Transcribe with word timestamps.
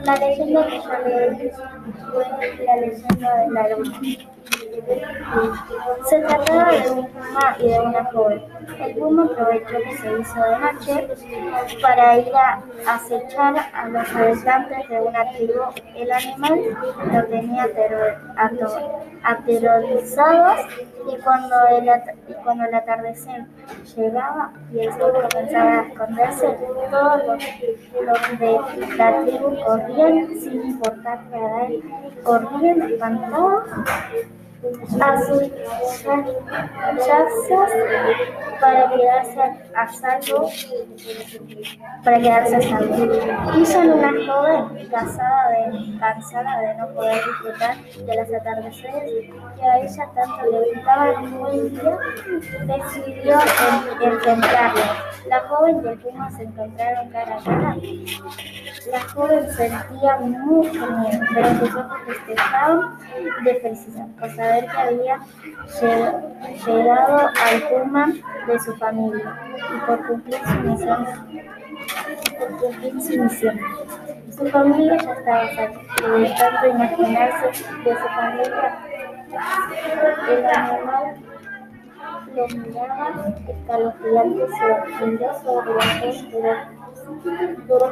La 0.00 0.16
leyenda 0.16 0.66
que 0.66 0.76
yo 0.76 0.92
leí 1.04 1.50
fue 2.10 2.64
la 2.64 2.76
leyenda 2.76 3.36
de 3.36 3.50
la 3.52 3.68
luna. 3.76 4.00
Se 6.08 6.18
trataba 6.20 6.72
de 6.72 6.90
un 6.90 7.06
puma 7.08 7.56
y 7.58 7.68
de 7.68 7.80
una 7.80 8.04
joven. 8.04 8.42
El 8.80 8.94
puma 8.96 9.24
aprovechó 9.24 9.76
que 9.76 9.96
se 9.98 10.20
hizo 10.20 10.40
de 10.42 10.58
noche 10.58 11.08
para 11.82 12.18
ir 12.18 12.32
a 12.34 12.62
acechar 12.86 13.54
a 13.74 13.88
los 13.88 14.14
habitantes 14.14 14.88
de 14.88 15.00
una 15.00 15.30
tribu. 15.32 15.60
El 15.94 16.10
animal 16.10 16.60
lo 17.12 17.24
tenía 17.26 17.68
aterrorizados 19.24 20.60
y 21.12 21.16
cuando, 21.22 21.54
el, 21.68 21.90
y 22.28 22.32
cuando 22.42 22.64
el 22.64 22.74
atardecer 22.74 23.44
llegaba 23.94 24.52
y 24.72 24.80
el 24.80 24.92
sol 24.94 25.12
comenzaba 25.30 25.70
a 25.70 25.82
esconderse, 25.82 26.56
todos 26.90 27.26
los, 27.26 27.44
los 28.06 28.38
de 28.38 28.96
la 28.96 29.22
tribu 29.22 29.56
corrían 29.66 30.28
sin 30.40 30.62
importarle 30.62 31.36
a 31.36 31.66
él, 31.66 31.82
corrían 32.24 32.82
espantados 32.82 33.64
a 35.00 35.20
sus 35.26 35.50
para 38.60 38.90
quedarse 38.90 39.42
a 39.74 39.88
salvo 39.88 40.50
para 42.04 42.18
quedarse 42.18 42.56
a 42.56 42.62
salvo. 42.62 43.58
Hizo 43.58 43.80
una 43.80 44.10
joven 44.26 44.88
casada 44.88 45.48
de, 45.50 45.98
cansada 45.98 46.60
de 46.60 46.74
no 46.76 46.88
poder 46.94 47.24
disfrutar 47.24 47.76
de 47.82 48.16
los 48.16 48.40
atardeceres 48.40 49.30
que 49.56 49.62
a 49.62 49.78
ella 49.78 50.08
tanto 50.14 50.50
le 50.50 50.74
gustaban 50.74 51.34
un 51.34 51.70
día 51.70 51.98
decidió 52.66 53.38
enfrentarlo. 54.00 54.82
La 55.28 55.40
joven 55.40 55.82
y 55.84 55.88
el 55.88 55.98
puma 55.98 56.30
se 56.30 56.42
encontraron 56.44 57.10
cara 57.10 57.36
a 57.36 57.44
cara. 57.44 57.76
La 58.90 59.00
joven 59.00 59.50
sentía 59.52 60.16
mucho 60.18 60.86
miedo, 60.86 61.26
pero 61.34 61.48
sus 61.58 61.74
ojos 61.74 61.98
festejaban 62.06 62.98
de 63.44 63.54
felicidad 63.56 64.06
que 64.60 64.76
había 64.76 65.18
llegado 66.66 67.18
al 67.18 67.62
puma 67.68 68.12
de 68.46 68.58
su 68.60 68.76
familia 68.76 69.38
y 69.74 69.86
por 69.86 70.06
cumplir 70.06 70.40
su 70.44 70.54
misión. 70.60 71.06
Por 72.38 72.50
cumplir 72.58 73.02
su 73.02 73.22
misión. 73.22 73.60
Su 74.36 74.48
familia 74.48 74.96
ya 74.98 75.12
estaba 75.12 75.44
y 75.44 76.62
de 76.62 76.68
imaginarse 76.70 77.46
de 77.84 77.92
su 77.94 78.08
familia, 78.08 78.78
el 80.28 80.46
animal 80.46 81.16
lo 82.34 82.48
miraba 82.48 83.34
escalofriante, 83.46 84.46
se 84.98 85.04
hundió 85.04 85.34
sobre 85.42 85.74
la 85.74 85.84
pero 87.68 87.86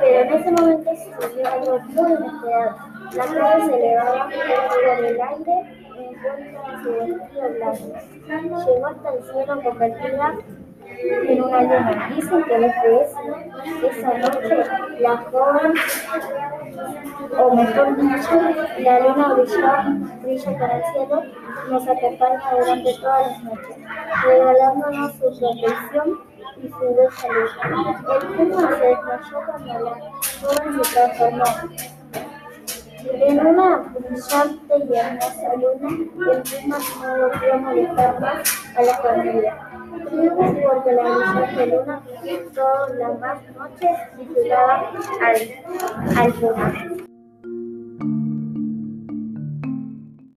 pero 0.00 0.20
en 0.20 0.32
ese 0.32 0.50
momento 0.52 0.90
sucedió 0.96 1.52
algo 1.52 1.78
muy 1.80 2.12
inesperado. 2.12 2.76
La 3.14 3.26
nave 3.26 3.66
se 3.66 3.76
elevaba 3.76 4.28
por 4.28 5.04
el 5.04 5.20
aire 5.20 5.86
envuelta 5.96 6.72
en 6.72 6.82
su 6.82 6.90
vestido 6.92 7.48
blanco. 7.56 8.66
Llegó 8.66 8.86
hasta 8.86 9.14
el 9.14 9.22
cielo 9.24 9.62
convertida 9.62 10.34
en 11.28 11.42
una 11.42 11.62
luna. 11.62 12.10
Dicen 12.14 12.44
que 12.44 12.58
desde 12.58 13.02
esa 13.88 14.18
noche 14.18 14.64
la 15.00 15.16
joven, 15.16 15.74
o 17.38 17.54
mejor 17.54 17.96
dicho, 17.96 18.40
la 18.78 19.00
luna 19.00 19.34
brilla, 19.34 19.96
brilla 20.22 20.58
para 20.58 20.76
el 20.78 20.84
cielo, 20.92 21.22
nos 21.70 21.88
acompaña 21.88 22.50
durante 22.58 22.94
todas 22.94 23.26
las 23.26 23.44
noches, 23.44 23.76
regalándonos 24.24 25.12
su 25.14 25.38
protección 25.38 26.25
y 26.62 26.68
su 26.68 26.78
luz. 26.78 27.14
El 28.12 28.48
puma 28.48 28.68
se 28.68 28.86
desmayó 28.86 29.38
cuando 29.46 29.80
la 29.80 29.94
joven 30.40 30.84
se 30.84 30.94
transformó. 30.94 31.44
En 33.08 33.46
una 33.46 33.76
brillante 33.76 34.74
y 34.78 34.96
hermosa 34.96 35.54
luna, 35.56 35.88
el 36.32 36.42
puma 36.42 36.78
no 37.00 37.28
volvió 37.28 37.54
a 37.54 37.56
molestar 37.58 38.20
más 38.20 38.66
a 38.76 38.82
la 38.82 38.94
familia. 38.98 39.52
Tribus 40.10 40.56
porque 40.68 40.92
la 40.92 41.02
brillante 41.02 41.66
luna 41.66 42.02
todas 42.54 42.90
las 42.96 43.20
más 43.20 43.38
noches 43.54 43.96
visitaba 44.16 44.92
al, 45.22 46.18
al 46.18 46.32
puma. 46.34 46.95